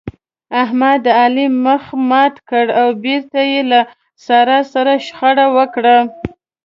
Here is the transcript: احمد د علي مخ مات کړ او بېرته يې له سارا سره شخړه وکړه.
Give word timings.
احمد 0.63 0.97
د 1.05 1.07
علي 1.21 1.45
مخ 1.65 1.83
مات 2.09 2.35
کړ 2.49 2.65
او 2.81 2.87
بېرته 3.03 3.39
يې 3.51 3.61
له 3.71 3.79
سارا 4.25 4.59
سره 4.73 4.93
شخړه 5.05 5.45
وکړه. 5.57 5.97